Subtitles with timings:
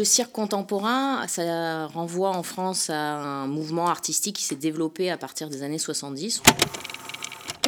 [0.00, 5.18] le cirque contemporain, ça renvoie en France à un mouvement artistique qui s'est développé à
[5.18, 6.42] partir des années 70.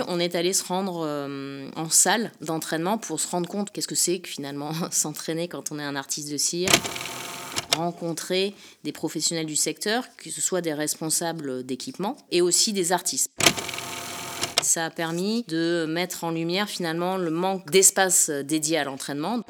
[0.09, 3.95] On est allé se rendre euh, en salle d'entraînement pour se rendre compte qu'est-ce que
[3.95, 6.73] c'est que finalement s'entraîner quand on est un artiste de cirque
[7.77, 13.31] rencontrer des professionnels du secteur, que ce soit des responsables d'équipement et aussi des artistes.
[14.63, 19.43] Ça a permis de mettre en lumière finalement le manque d'espace dédié à l'entraînement.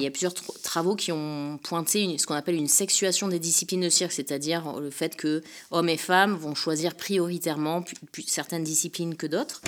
[0.00, 0.32] Il y a plusieurs
[0.62, 4.88] travaux qui ont pointé ce qu'on appelle une sexuation des disciplines de cirque, c'est-à-dire le
[4.88, 7.84] fait que hommes et femmes vont choisir prioritairement
[8.26, 9.60] certaines disciplines que d'autres.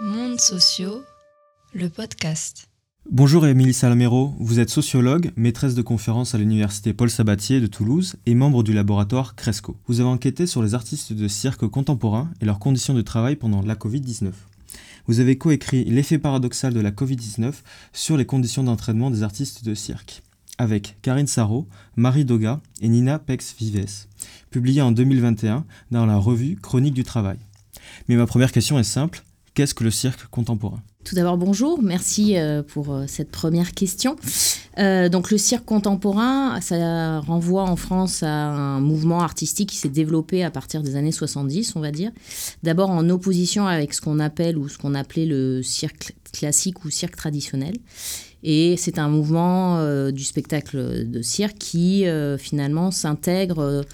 [0.00, 1.02] Monde sociaux,
[1.74, 2.67] le podcast.
[3.10, 8.16] Bonjour Émilie Salamero, vous êtes sociologue, maîtresse de conférence à l'université Paul Sabatier de Toulouse
[8.26, 9.78] et membre du laboratoire Cresco.
[9.86, 13.62] Vous avez enquêté sur les artistes de cirque contemporains et leurs conditions de travail pendant
[13.62, 14.32] la Covid-19.
[15.06, 17.54] Vous avez coécrit L'effet paradoxal de la Covid-19
[17.94, 20.22] sur les conditions d'entraînement des artistes de cirque,
[20.58, 24.06] avec Karine Sarro, Marie Doga et Nina Pex-Vives,
[24.50, 27.38] publié en 2021 dans la revue Chronique du Travail.
[28.10, 29.24] Mais ma première question est simple,
[29.58, 30.80] qu'est-ce que le cirque contemporain?
[31.02, 34.14] Tout d'abord, bonjour, merci euh, pour euh, cette première question.
[34.78, 39.88] Euh, donc, le cirque contemporain, ça renvoie en France à un mouvement artistique qui s'est
[39.88, 42.12] développé à partir des années 70, on va dire.
[42.62, 46.90] D'abord en opposition avec ce qu'on appelle ou ce qu'on appelait le cirque classique ou
[46.90, 47.74] cirque traditionnel.
[48.44, 52.04] Et c'est un mouvement du spectacle de cirque qui
[52.38, 53.84] finalement s'intègre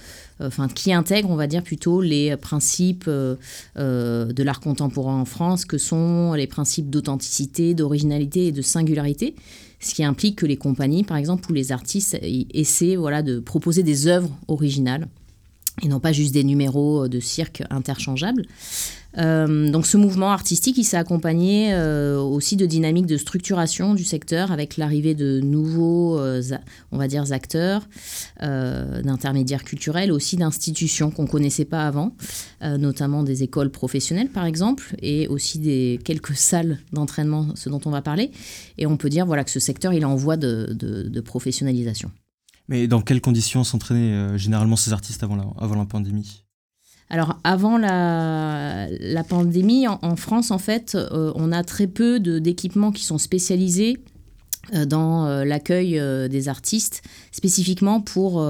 [0.41, 3.37] enfin qui intègre, on va dire plutôt, les principes euh,
[3.77, 9.35] euh, de l'art contemporain en France, que sont les principes d'authenticité, d'originalité et de singularité.
[9.81, 13.83] Ce qui implique que les compagnies, par exemple, ou les artistes essaient voilà, de proposer
[13.83, 15.09] des œuvres originales
[15.83, 18.45] et non pas juste des numéros de cirque interchangeables.
[19.19, 24.05] Euh, donc ce mouvement artistique, il s'est accompagné euh, aussi de dynamiques de structuration du
[24.05, 26.43] secteur avec l'arrivée de nouveaux, euh,
[26.93, 27.89] on va dire, acteurs,
[28.41, 32.13] d'intermédiaires culturels, aussi d'institutions qu'on ne connaissait pas avant,
[32.63, 37.91] notamment des écoles professionnelles par exemple, et aussi des quelques salles d'entraînement, ce dont on
[37.91, 38.31] va parler.
[38.77, 42.11] Et on peut dire voilà, que ce secteur, il est en voie de professionnalisation.
[42.69, 46.45] Mais dans quelles conditions s'entraînaient généralement ces artistes avant la, avant la pandémie?
[47.11, 48.89] Alors avant la,
[49.29, 53.99] pandémie, en, France, en fait, euh, on a très peu d'équipements qui sont spécialisés
[54.75, 58.45] euh, dans euh, l'accueil des artistes, spécifiquement pour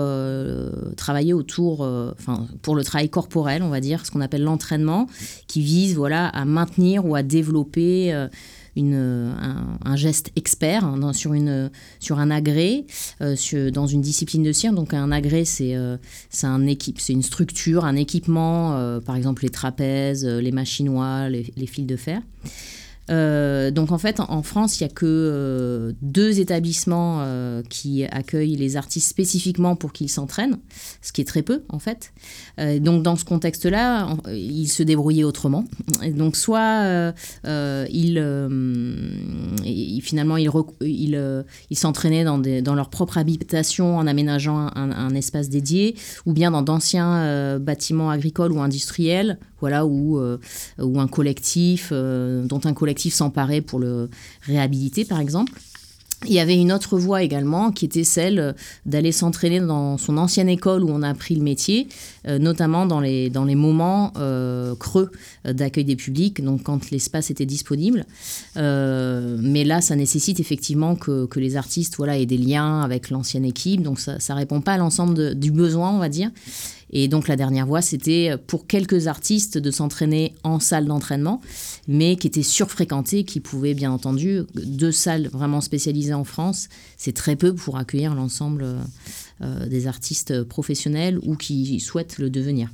[0.96, 5.08] travailler autour, enfin pour le travail corporel, on va dire, ce qu'on appelle l'entraînement,
[5.46, 8.28] qui vise voilà à maintenir ou à développer
[8.76, 12.84] un, geste expert hein, sur, un agrès
[13.20, 14.74] euh, dans une discipline de cirque.
[14.74, 15.96] Donc un agrès, c'est euh,
[16.66, 21.86] équipe, c'est une structure, un équipement, euh, par exemple les trapèzes, les machinois, les fils
[21.86, 22.20] de fer.
[23.10, 28.04] Euh, donc en fait, en France, il n'y a que euh, deux établissements euh, qui
[28.04, 30.58] accueillent les artistes spécifiquement pour qu'ils s'entraînent,
[31.02, 32.12] ce qui est très peu en fait.
[32.80, 35.64] donc dans ce contexte-là, ils se débrouillaient autrement.
[36.12, 37.12] donc soit
[37.44, 38.14] ils,
[40.02, 40.50] finalement ils,
[40.80, 46.62] ils, s'entraînaient dans, dans, leur propre habitation en aménageant un, espace dédié, ou bien dans
[46.62, 50.20] d'anciens bâtiments agricoles ou industriels voilà, ou,
[50.78, 54.08] ou un collectif, dont un collectif s'emparait pour le
[54.42, 55.52] réhabiliter, par exemple.
[56.26, 58.54] Il y avait une autre voie également qui était celle
[58.86, 61.86] d'aller s'entraîner dans son ancienne école où on a appris le métier,
[62.26, 64.12] euh, notamment dans les, dans les moments
[64.78, 65.10] creux
[65.44, 68.06] d'accueil des publics, donc quand l'espace était disponible.
[68.56, 73.44] mais là, ça nécessite effectivement que, que, les artistes voilà, aient des liens avec l'ancienne
[73.44, 76.30] équipe, donc ça ne répond pas à l'ensemble du besoin, on va dire.
[76.90, 81.40] Et donc la dernière voie, c'était pour quelques artistes de s'entraîner en salle d'entraînement,
[81.88, 87.14] mais qui étaient surfréquentées, qui pouvaient bien entendu, deux salles vraiment spécialisées en France, c'est
[87.14, 88.64] très peu pour accueillir l'ensemble
[89.40, 92.70] euh, des artistes professionnels ou qui souhaitent le devenir.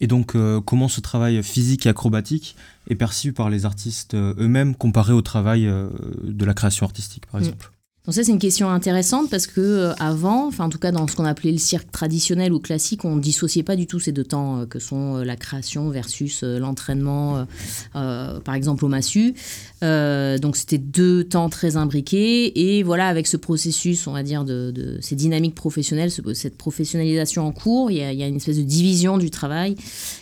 [0.00, 2.56] Et donc, euh, comment ce travail physique et acrobatique
[2.90, 7.40] est perçu par les artistes euh, eux-mêmes comparé au travail de la création artistique, par
[7.40, 7.44] mm.
[7.44, 7.72] exemple?
[8.04, 11.06] Donc ça c'est une question intéressante parce que euh, avant, enfin en tout cas dans
[11.06, 14.24] ce qu'on appelait le cirque traditionnel ou classique, on dissociait pas du tout ces deux
[14.24, 17.46] temps euh, que sont euh, la création versus l'entraînement,
[17.92, 19.34] par exemple au massu.
[19.80, 24.98] donc c'était deux temps très imbriqués et voilà avec ce processus, on va dire de,
[25.00, 29.30] ces dynamiques professionnelles, cette professionnalisation en cours, il y, a, une espèce de division du
[29.30, 29.76] travail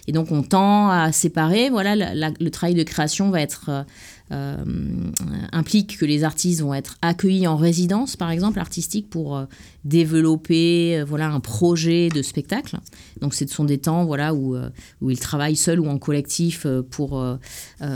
[0.06, 1.70] et donc on tend à séparer.
[1.70, 3.86] Voilà, le travail de création va être
[4.30, 9.44] implique que les artistes vont être accueillis en résidence, par exemple, artistique, pour
[9.84, 12.78] développer voilà, un projet de spectacle.
[13.20, 14.56] Donc ce sont des temps voilà, où,
[15.00, 17.24] où ils travaillent seuls ou en collectif pour,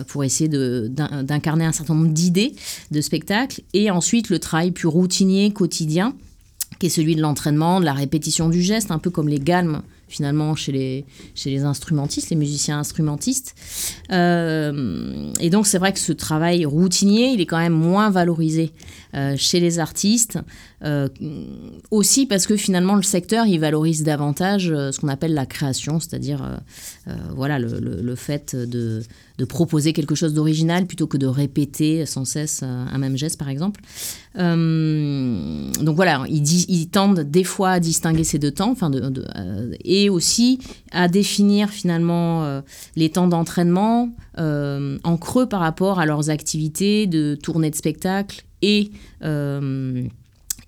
[0.09, 2.55] pour essayer d'incarner un certain nombre d'idées
[2.91, 3.63] de spectacle.
[3.73, 6.15] Et ensuite, le travail plus routinier, quotidien,
[6.79, 9.83] qui est celui de l'entraînement, de la répétition du geste, un peu comme les galmes
[10.15, 13.55] finalement chez les, chez les instrumentistes, les musiciens instrumentistes.
[14.13, 18.73] Euh, et donc c'est vrai que ce travail routinier, il est quand même moins valorisé
[19.37, 20.39] chez les artistes,
[20.85, 21.09] euh,
[21.91, 26.61] aussi parce que finalement le secteur, il valorise davantage ce qu'on appelle la création, c'est-à-dire
[27.35, 29.03] voilà, le, le, fait de,
[29.39, 33.49] de, proposer quelque chose d'original plutôt que de répéter sans cesse un même geste, par
[33.49, 33.81] exemple.
[34.35, 39.25] donc voilà, ils, tendent des fois à distinguer ces deux temps, enfin de,
[39.85, 40.59] et aussi
[40.93, 42.61] à définir finalement euh,
[42.97, 48.45] les temps d'entraînement euh, en creux par rapport à leurs activités de tournée de spectacle
[48.65, 48.91] et,
[49.23, 50.07] euh,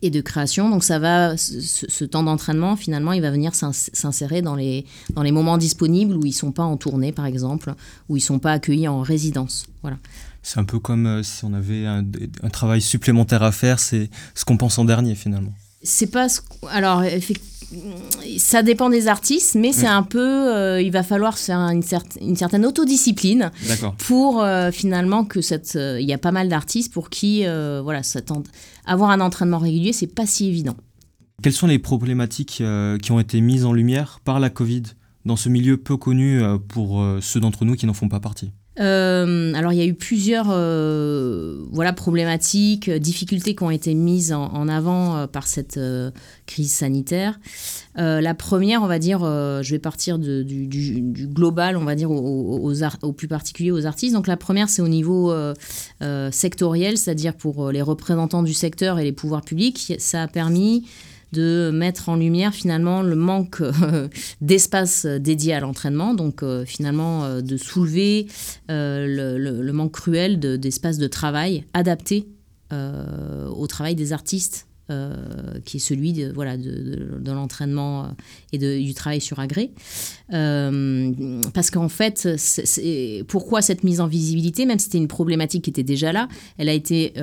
[0.02, 0.68] et de création.
[0.68, 4.84] Donc ça va, ce, temps d'entraînement finalement, il va venir s'insérer dans les,
[5.14, 7.72] dans les moments disponibles où ils sont pas en tournée par exemple,
[8.08, 9.66] où ils sont pas accueillis en résidence.
[9.82, 9.98] Voilà.
[10.42, 12.04] C'est un peu comme si on avait un
[12.52, 15.52] travail supplémentaire à faire, c'est ce qu'on pense en dernier finalement.
[15.82, 16.40] C'est pas ce...
[16.70, 17.56] alors effectivement
[18.38, 21.82] ça dépend des artistes, mais c'est un peu, euh, il va falloir faire une,
[22.20, 23.50] une certaine autodiscipline
[23.98, 28.02] pour euh, finalement que cette, euh, il y a pas mal d'artistes pour qui, voilà,
[28.84, 30.76] avoir un entraînement régulier, c'est pas si évident.
[31.42, 32.62] Quelles sont les problématiques
[33.02, 34.82] qui ont été mises en lumière par la Covid
[35.24, 38.52] dans ce milieu peu connu pour ceux d'entre nous qui n'en font pas partie?
[38.78, 44.32] Euh, alors il y a eu plusieurs euh, voilà, problématiques, difficultés qui ont été mises
[44.32, 45.80] en, avant euh, par cette
[46.46, 47.38] crise sanitaire.
[47.96, 51.00] la première, on va dire, je vais partir du,
[51.32, 54.14] global, on va dire, aux, plus particulier aux artistes.
[54.14, 55.34] Donc la première, c'est au niveau
[56.30, 59.94] sectoriel, c'est-à-dire pour les représentants du secteur et les pouvoirs publics.
[59.98, 60.86] Ça a permis
[61.36, 64.08] de mettre en lumière finalement le manque euh,
[64.40, 68.26] d'espace dédié à l'entraînement, donc euh, finalement euh, de soulever
[68.68, 72.26] le, manque cruel d'espace de, travail adapté
[72.72, 78.06] au travail des artistes euh, qui est celui de, voilà, de, de, l'entraînement euh,
[78.52, 79.72] et du travail sur agré.
[80.32, 82.28] Euh, parce qu'en fait,
[83.26, 86.68] pourquoi cette mise en visibilité, même si c'était une problématique qui était déjà là, elle
[86.68, 87.14] a été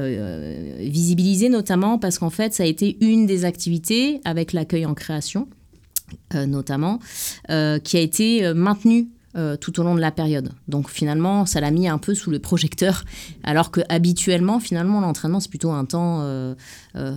[0.81, 5.48] visibilisée notamment parce qu'en fait, ça a été une des activités avec l'accueil en création.
[6.33, 7.00] notamment,
[7.48, 10.52] qui a été maintenue euh, tout au long de la période.
[10.68, 13.04] Donc finalement, ça l'a mis un peu sous le projecteur,
[13.44, 16.54] alors que habituellement, finalement, l'entraînement c'est plutôt un temps, euh,
[16.96, 17.16] euh,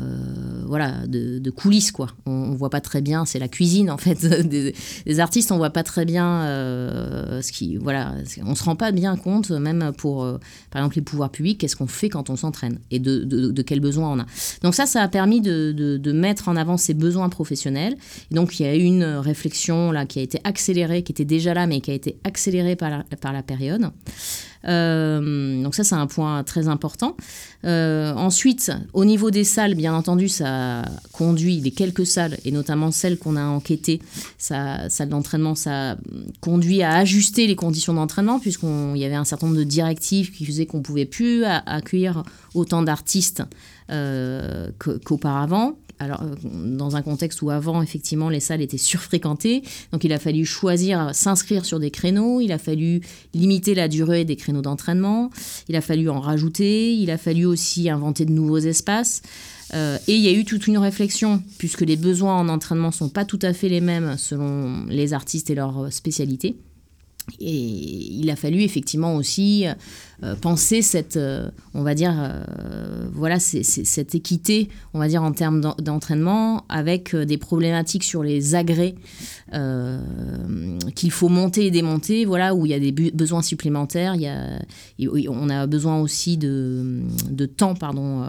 [0.67, 2.09] voilà, de, coulisses quoi.
[2.25, 5.69] On, ne voit pas très bien, c'est la cuisine en fait des, artistes, on voit
[5.69, 8.15] pas très bien ce qui, voilà,
[8.47, 10.27] on se rend pas bien compte, même pour,
[10.71, 13.81] par exemple, les pouvoirs publics, qu'est-ce qu'on fait quand on s'entraîne et de, de, quels
[13.81, 14.27] besoins on a.
[14.63, 17.97] Donc ça, ça a permis de, mettre en avant ces besoins professionnels.
[18.31, 21.53] Donc il y a eu une réflexion là qui a été accélérée, qui était déjà
[21.53, 23.91] là, mais qui a été accéléré par la, par la période.
[24.67, 27.17] Euh, donc ça, c'est un point très important.
[27.65, 30.83] Euh, ensuite, au niveau des salles, bien entendu, ça
[31.13, 34.01] conduit les quelques salles, et notamment celles qu'on a enquêtées,
[34.39, 35.97] ça, salle d'entraînement, ça
[36.41, 40.45] conduit à ajuster les conditions d'entraînement, puisqu'il y avait un certain nombre de directives qui
[40.45, 42.23] faisaient qu'on ne pouvait plus accueillir
[42.55, 43.43] autant d'artistes
[43.91, 44.71] euh,
[45.05, 49.63] qu'auparavant alors, euh, dans un contexte où avant, effectivement, les salles étaient surfréquentées.
[49.93, 52.41] Donc, il a fallu choisir, s'inscrire sur des créneaux.
[52.41, 53.01] Il a fallu
[53.35, 55.31] limiter la durée des créneaux d'entraînement.
[55.69, 56.95] Il a fallu en rajouter.
[56.95, 59.23] Il a fallu aussi inventer de nouveaux espaces.
[59.75, 62.93] Euh, et il y a eu toute une réflexion, puisque les besoins en entraînement ne
[62.93, 66.57] sont pas tout à fait les mêmes selon les artistes et leurs spécialités.
[67.41, 69.75] Et il a fallu effectivement aussi euh,
[70.41, 75.61] penser cette, euh, on va dire, euh, voilà, cette équité, on va dire, en termes
[75.61, 78.95] d'entraînement, avec des problématiques sur les agrès
[80.95, 84.27] qu'il faut monter et démonter, voilà, où il y a des besoins supplémentaires, il y
[84.27, 84.59] a,
[85.29, 88.25] on a besoin aussi de, de temps, pardon,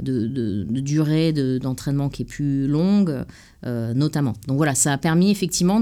[0.00, 3.24] de, de, durée d'entraînement qui est plus longue,
[3.64, 4.34] notamment.
[4.46, 5.80] Donc voilà, ça a permis effectivement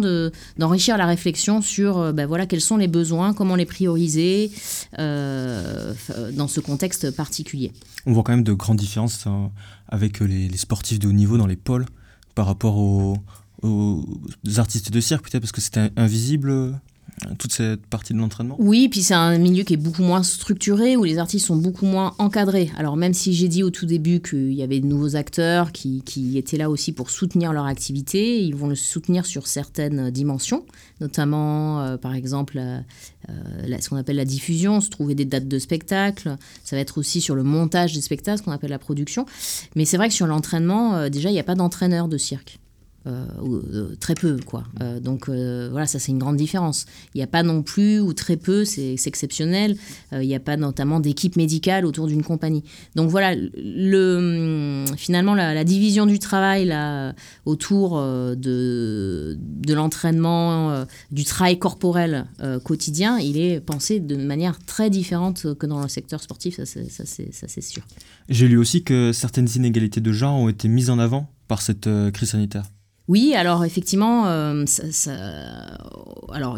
[0.59, 6.49] d'enrichir la réflexion sur ben voilà, quels sont les besoins, comment les prioriser, euh, dans
[6.49, 7.73] ce contexte particulier.
[8.07, 9.50] On voit quand même de grandes différences hein,
[9.88, 11.87] avec les, sportifs de haut niveau dans les pôles
[12.35, 13.16] par rapport aux,
[14.57, 16.78] artistes de cirque, peut-être parce que c'était invisible
[17.38, 20.96] toute cette partie de l'entraînement Oui, puis c'est un milieu qui est beaucoup moins structuré,
[20.96, 22.70] où les artistes sont beaucoup moins encadrés.
[22.76, 26.02] Alors même si j'ai dit au tout début qu'il y avait de nouveaux acteurs qui,
[26.37, 30.64] étaient là aussi pour soutenir leur activité, ils vont le soutenir sur certaines dimensions,
[31.00, 32.80] notamment euh, par exemple euh,
[33.80, 37.20] ce qu'on appelle la diffusion, se trouver des dates de spectacle, ça va être aussi
[37.20, 39.26] sur le montage des spectacles, ce qu'on appelle la production.
[39.75, 42.58] Mais c'est vrai que sur l'entraînement, déjà, il n'y a pas d'entraîneur de cirque.
[43.07, 43.25] Euh,
[43.73, 44.65] euh, très peu quoi.
[44.83, 46.87] Euh, donc voilà, ça c'est une grande différence.
[47.15, 49.77] Il n'y a pas non plus ou très peu, c'est exceptionnel.
[50.13, 52.65] Il n'y a pas notamment d'équipe médicale autour d'une compagnie.
[52.97, 56.75] Donc voilà, hum, finalement la, division du travail
[57.45, 59.37] autour de
[59.69, 62.27] l'entraînement, du travail corporel
[62.65, 67.61] quotidien, il est pensé de manière très différente que dans le secteur sportif, ça c'est
[67.61, 67.83] sûr.
[68.29, 71.89] J'ai lu aussi que certaines inégalités de genre ont été mises en avant par cette
[72.13, 72.65] crise sanitaire.
[73.09, 74.65] Oui, alors effectivement, euh,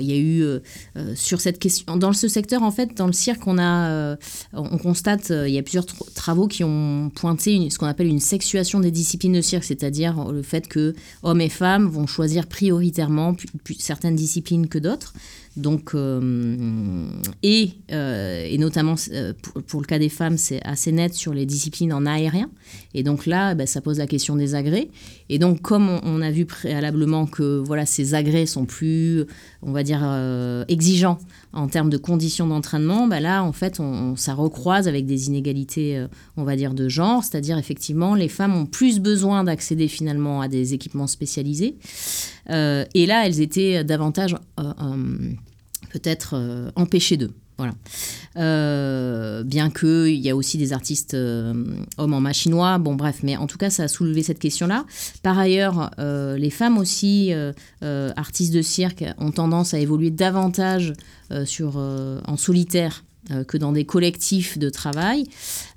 [0.00, 0.60] il y a eu euh,
[0.96, 4.16] euh, sur cette question, dans ce secteur en fait, dans le cirque, on a,
[4.54, 8.80] on constate, il y a plusieurs travaux qui ont pointé ce qu'on appelle une sexuation
[8.80, 13.36] des disciplines de cirque, c'est-à-dire le fait que hommes et femmes vont choisir prioritairement
[13.78, 15.12] certaines disciplines que d'autres.
[15.56, 17.08] Donc, euh,
[17.42, 19.32] et, euh, et, notamment euh,
[19.66, 22.48] pour, le cas des femmes, c'est assez net sur les disciplines en aérien.
[22.94, 24.88] Et donc là, bah, ça pose la question des agrès.
[25.28, 29.24] Et donc, comme on, a vu préalablement que voilà, ces agrès sont plus,
[29.62, 30.00] on va dire,
[30.68, 31.18] exigeants
[31.52, 33.80] en termes de conditions d'entraînement, bah là, en fait,
[34.16, 37.24] ça recroise avec des inégalités, on va dire, de genre.
[37.24, 41.76] C'est-à-dire, effectivement, les femmes ont plus besoin d'accéder finalement à des équipements spécialisés.
[42.48, 44.34] et là, elles étaient davantage
[45.90, 47.32] peut-être euh, empêcher d'eux.
[47.56, 47.74] Voilà.
[48.36, 51.52] Euh, bien qu'il y a aussi des artistes euh,
[51.96, 54.84] hommes en machinois, bon bref, mais en tout cas ça a soulevé cette question-là.
[55.24, 57.32] Par ailleurs, les femmes aussi,
[57.82, 60.92] artistes de cirque, ont tendance à évoluer davantage
[61.44, 63.02] sur, en solitaire
[63.48, 65.24] que dans des collectifs de travail.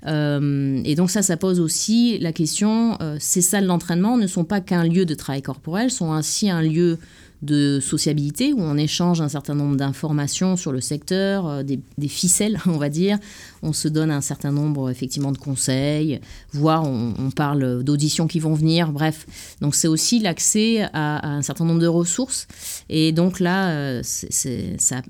[0.06, 4.84] et donc ça, ça pose aussi la question, ces salles d'entraînement ne sont pas qu'un
[4.84, 6.98] lieu de travail corporel, sont ainsi un lieu
[7.42, 12.58] de sociabilité où on échange un certain nombre d'informations sur le secteur, euh, des, ficelles,
[12.66, 13.18] on va dire.
[13.62, 16.20] On se donne un certain nombre effectivement de conseils,
[16.52, 19.26] voire on, parle d'auditions qui vont venir, bref.
[19.60, 22.46] Donc c'est aussi l'accès à, un certain nombre de ressources.
[22.88, 25.02] Et donc là, euh, ça a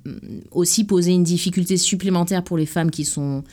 [0.50, 3.44] aussi posé une difficulté supplémentaire pour les femmes qui sont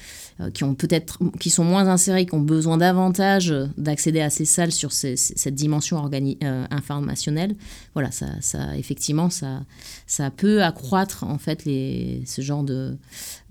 [0.53, 4.72] qui ont peut-être qui sont moins insérés, qui ont besoin davantage d'accéder à ces salles
[4.72, 7.55] sur cette dimension euh, informationnelle.
[7.93, 9.63] Voilà, ça, ça, effectivement, ça,
[10.08, 12.98] ça peut accroître en fait les, ce genre de,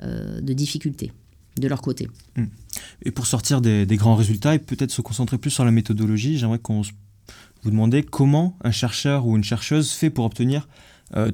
[0.02, 1.12] euh, de difficultés
[1.58, 2.08] de leur côté.
[2.36, 2.46] Hmm.
[3.04, 6.60] Et pour sortir des, grands résultats et peut-être se concentrer plus sur la méthodologie, j'aimerais
[6.60, 6.82] qu'on
[7.62, 10.68] vous demandait comment un chercheur ou une chercheuse fait pour obtenir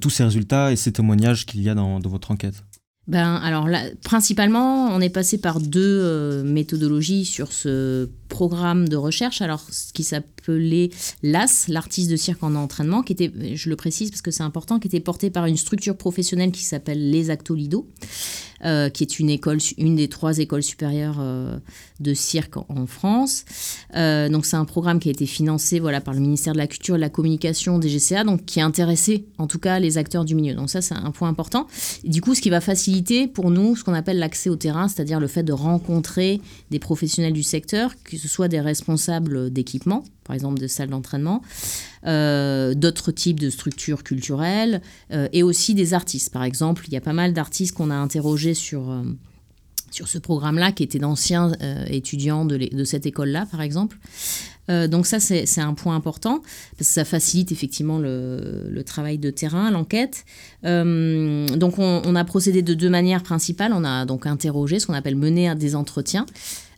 [0.01, 2.63] tous ces résultats et ces témoignages qu'il y a dans votre enquête
[3.07, 8.97] ben, alors là, principalement, on est passé par deux euh, méthodologies sur ce programme de
[8.97, 9.43] recherche.
[9.43, 10.89] Alors, ce qui s'appelait
[11.23, 14.79] l'AS, l'artiste de cirque en entraînement, qui était, je le précise parce que c'est important,
[14.79, 17.87] qui était porté par une structure professionnelle qui s'appelle les Actolido.
[18.65, 21.59] Euh, qui est une école, une des trois écoles supérieures euh,
[22.01, 23.45] de cirque en, France.
[23.95, 26.67] Euh, donc c'est un programme qui a été financé voilà par le ministère de la
[26.67, 29.99] Culture et de la Communication des GCA, donc qui a intéressé en tout cas les
[29.99, 30.55] acteurs du milieu.
[30.55, 31.67] Donc ça c'est un point important.
[32.05, 35.21] du coup, ce qui va faciliter pour nous ce qu'on appelle l'accès au terrain, c'est-à-dire
[35.21, 36.41] le fait de rencontrer
[36.71, 41.43] des professionnels du secteur, que ce soit des responsables d'équipement, par exemple de salles d'entraînement,
[42.07, 46.31] euh, d'autres types de structures culturelles euh, et aussi des artistes.
[46.31, 49.03] Par exemple, il y a pas mal d'artistes qu'on a interrogés sur, euh,
[49.91, 51.53] sur ce programme-là, qui étaient d'anciens
[51.87, 53.97] étudiants de, cette école-là, par exemple.
[54.69, 56.41] donc ça, c'est un point important,
[56.77, 60.25] parce que ça facilite effectivement le, travail de terrain, l'enquête.
[60.65, 63.73] donc on, on, a procédé de deux manières principales.
[63.73, 66.27] On a donc interrogé, ce qu'on appelle mener des entretiens.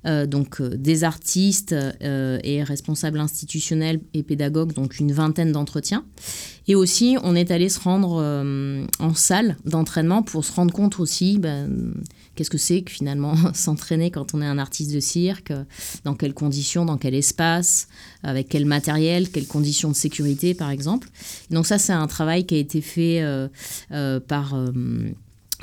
[0.06, 6.04] Euh, donc euh, des artistes euh, et responsables institutionnels et pédagogues, donc une vingtaine d'entretiens.
[6.68, 8.16] Et aussi, on est allé se rendre
[8.98, 11.94] en salle d'entraînement pour se rendre compte aussi ben,
[12.34, 15.52] qu'est-ce que c'est que finalement s'entraîner quand on est un artiste de cirque,
[16.02, 17.86] dans quelles conditions, dans quel espace,
[18.25, 21.08] avec quel matériel, quelles conditions de sécurité par exemple.
[21.50, 23.22] donc ça, c'est un travail qui a été fait
[24.26, 24.56] par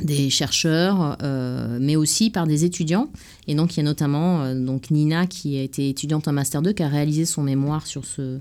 [0.02, 3.10] des chercheurs, euh, mais aussi par des étudiants.
[3.48, 6.62] Et donc, il y a notamment euh, donc Nina, qui a été étudiante en Master
[6.62, 8.40] 2, qui a réalisé son mémoire sur, ce,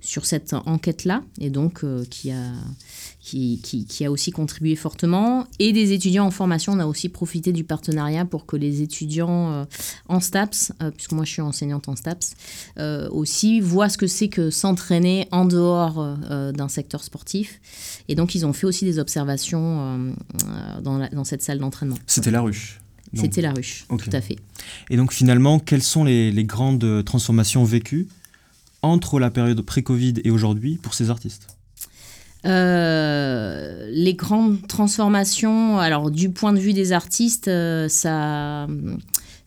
[0.00, 2.52] sur cette enquête-là, et donc euh, qui, a,
[3.20, 5.46] qui, qui, a aussi contribué fortement.
[5.58, 9.66] Et des étudiants en formation, on a aussi profité du partenariat pour que les étudiants
[10.08, 12.34] en STAPS, puisque moi je suis enseignante en STAPS,
[13.10, 16.16] aussi voient ce que c'est que s'entraîner en dehors
[16.52, 17.60] d'un secteur sportif.
[18.08, 20.14] Et donc ils ont fait aussi des observations
[20.82, 21.96] dans, dans cette salle d'entraînement.
[22.06, 22.80] C'était la ruche
[23.14, 24.36] c'était la ruche, tout à fait.
[24.90, 28.08] Et donc finalement, quelles sont les, grandes transformations vécues?
[28.82, 31.48] Entre la période pré-Covid et aujourd'hui pour ces artistes
[32.46, 38.68] euh, les grandes transformations, alors du point de vue des artistes, euh, ça,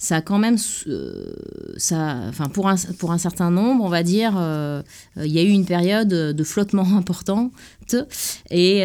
[0.01, 1.31] ça a quand même, euh,
[1.77, 4.31] ça, enfin pour un, pour un certain nombre, on va dire,
[5.17, 7.51] il y a eu une période de flottement important
[8.49, 8.81] et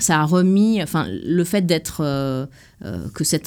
[0.00, 2.02] ça a remis, enfin le fait d'être
[2.84, 3.44] euh, que cet,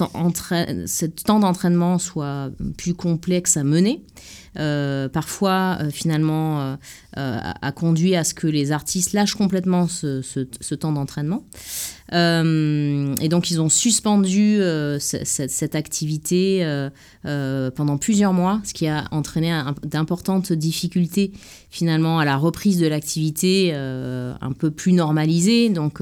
[1.26, 4.04] temps d'entraînement soit plus complexe à mener.
[4.58, 6.78] Euh, parfois, euh, finalement,
[7.16, 11.46] a, conduit à ce que les artistes lâchent complètement ce, temps d'entraînement.
[12.12, 14.60] Et donc, ils ont suspendu
[15.00, 16.88] cette, activité
[17.24, 21.32] pendant plusieurs mois, ce qui a entraîné d'importantes difficultés
[21.70, 25.70] finalement à la reprise de l'activité un peu plus normalisée.
[25.70, 26.02] Donc,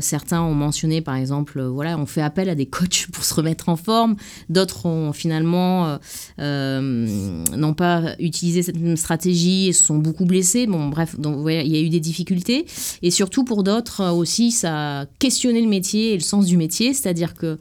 [0.00, 3.68] certains ont mentionné, par exemple, voilà, on fait appel à des coachs pour se remettre
[3.68, 4.16] en forme.
[4.48, 5.98] D'autres ont finalement euh,
[6.40, 10.66] euh, n'ont pas utilisé cette même stratégie et se sont beaucoup blessés.
[10.66, 12.66] Bon, bref, donc, il y a eu des difficultés.
[13.02, 16.56] Et surtout pour d'autres euh, aussi, ça a questionné le métier et le sens du
[16.56, 16.94] métier.
[16.94, 17.58] C'est-à-dire que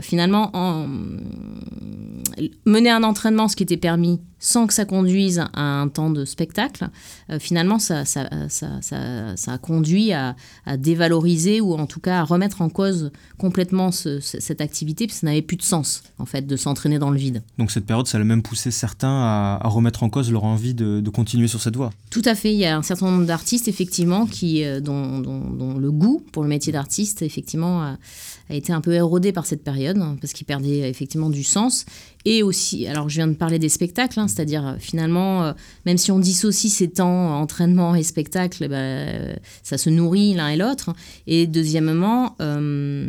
[0.00, 0.86] finalement, en,
[2.66, 6.24] mener un entraînement, ce qui était permis sans que ça conduise à un temps de
[6.24, 6.88] spectacle,
[7.30, 10.34] euh, finalement, ça, ça, ça, ça, a conduit à,
[10.78, 15.42] dévaloriser ou en tout cas à remettre en cause complètement cette activité, que ça n'avait
[15.42, 17.42] plus de sens, en fait, de s'entraîner dans le vide.
[17.58, 19.08] Donc cette période, ça a même poussé certains
[19.62, 21.92] à, remettre en cause leur envie de, continuer sur cette voie.
[22.10, 22.52] Tout à fait.
[22.52, 26.42] Il y a un certain nombre d'artistes, effectivement, qui, euh, dont, dont, le goût pour
[26.42, 27.98] le métier d'artiste, effectivement, a,
[28.50, 31.84] a, été un peu érodé par cette période, hein, parce qu'il perdait effectivement du sens.
[32.24, 35.52] Et aussi, alors je viens de parler des spectacles, hein, c'est-à-dire euh, finalement, euh,
[35.86, 40.56] même si on dissocie ces temps entraînement et spectacle, bah, ça se nourrit l'un et
[40.56, 40.94] l'autre.
[41.26, 43.06] Et deuxièmement, euh,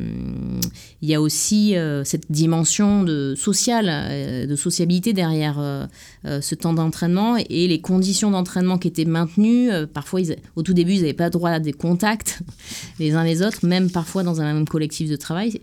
[1.01, 5.89] il y a aussi cette dimension de sociale, de sociabilité derrière
[6.25, 9.69] ce temps d'entraînement et les conditions d'entraînement qui étaient maintenues.
[9.93, 10.21] parfois,
[10.55, 12.39] au tout début, ils n'avaient pas droit à des contacts
[12.99, 15.59] les uns les autres, même parfois dans un même collectif de travail.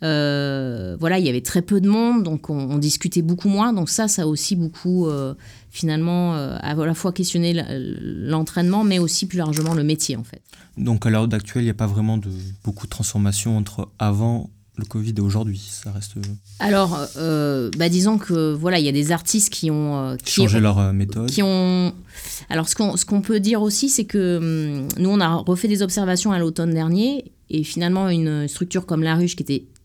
[0.00, 3.72] voilà, il y avait très peu de monde, donc on, on discuter beaucoup moins.
[3.72, 5.34] Donc ça, ça a aussi beaucoup, euh,
[5.70, 7.54] finalement, euh, à la fois questionné
[8.00, 10.42] l'entraînement, mais aussi plus largement le métier, en fait.
[10.76, 12.30] Donc à l'heure actuelle, il n'y a pas vraiment de,
[12.64, 16.16] beaucoup de transformation entre avant le Covid et aujourd'hui Ça reste.
[16.16, 16.20] Euh,
[16.58, 16.98] Alors,
[17.78, 21.30] bah, disons que voilà, il y a des artistes qui ont qui changé leur méthode.
[21.30, 21.94] Qui ont.
[22.48, 25.68] Alors, ce qu'on ce qu'on peut dire aussi, c'est que hum, nous, on a refait
[25.68, 29.81] des observations à l'automne dernier et finalement, une structure comme La Ruche qui était euh,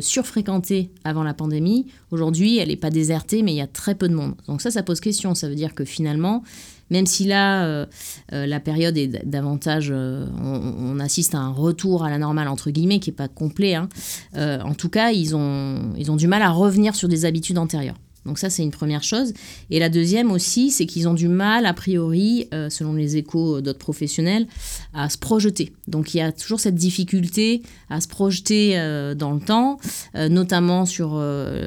[0.00, 1.86] surfréquentée avant la pandémie.
[2.10, 4.34] Aujourd'hui, elle n'est pas désertée, mais il y a très peu de monde.
[4.46, 5.34] Donc ça, ça pose question.
[5.34, 6.42] Ça veut dire que finalement,
[6.90, 7.86] même si là, euh,
[8.32, 13.00] euh, la période est davantage, on, assiste à un retour à la normale, entre guillemets,
[13.00, 13.88] qui n'est pas complet, hein,
[14.34, 17.96] en tout cas, ils ont, ils ont du mal à revenir sur des habitudes antérieures.
[18.26, 19.32] Donc ça, c'est une première chose.
[19.70, 23.60] Et la deuxième aussi, c'est qu'ils ont du mal, a priori, euh, selon les échos
[23.60, 24.46] d'autres professionnels,
[24.92, 25.72] à se projeter.
[25.88, 29.78] Donc il y a toujours cette difficulté à se projeter euh, dans le temps,
[30.14, 31.22] euh, notamment sur,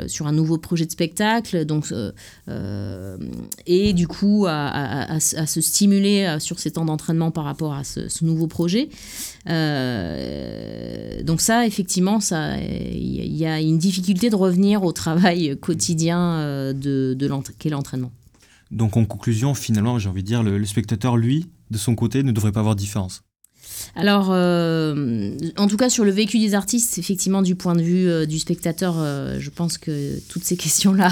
[0.08, 1.66] sur un nouveau projet de spectacle.
[1.66, 1.92] Donc,
[3.66, 8.48] et du coup, à, se stimuler sur ces temps d'entraînement par rapport à ce nouveau
[8.48, 8.90] projet.
[9.46, 17.18] Donc ça, effectivement, il y a une difficulté de revenir au travail quotidien euh, de,
[17.58, 18.12] qu'est l'entraînement.
[18.72, 22.32] Donc en conclusion, finalement, j'ai envie de dire, le, spectateur, lui, de son côté, ne
[22.32, 23.24] devrait pas avoir de différence.
[23.96, 28.08] Alors, euh, en tout cas, sur le vécu des artistes, effectivement, du point de vue
[28.08, 28.96] euh, du spectateur,
[29.40, 31.12] je pense que toutes ces questions-là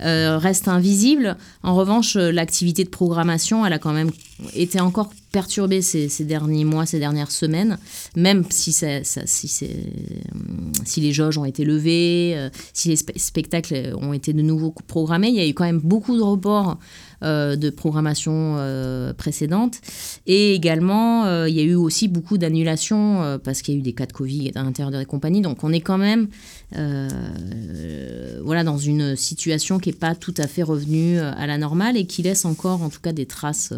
[0.00, 1.36] restent invisibles.
[1.62, 4.10] En revanche, l'activité de programmation, elle a quand même
[4.54, 7.78] été encore perturbée ces, derniers mois, ces dernières semaines,
[8.14, 14.12] même si, ça, si, si, les jauges ont été levées, euh, si les spectacles ont
[14.12, 16.74] été de nouveau programmés, il y a eu quand même beaucoup de reports euh,
[17.22, 19.80] de programmation euh, précédente.
[20.26, 23.92] Et également, il y a eu aussi beaucoup d'annulations parce qu'il y a eu des
[23.92, 25.40] cas de Covid à l'intérieur des compagnies.
[25.40, 26.28] Donc on est quand même
[28.42, 32.06] voilà, dans une situation qui n'est pas tout à fait revenue à la normale et
[32.06, 33.72] qui laisse encore en tout cas des traces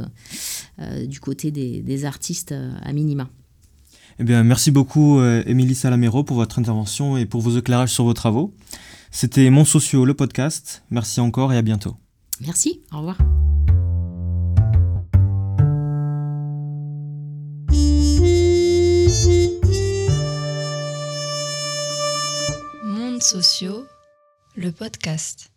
[0.80, 3.28] euh, du côté des, artistes euh, à minima.
[4.18, 8.02] Eh bien, merci beaucoup, euh, Émilie Salamero, pour votre intervention et pour vos éclairages sur
[8.02, 8.52] vos travaux.
[9.12, 10.82] C'était Mon Socio, le podcast.
[10.90, 11.96] Merci encore et à bientôt.
[12.40, 13.16] Merci, au revoir.
[22.84, 23.84] Mondes sociaux,
[24.56, 25.53] le podcast.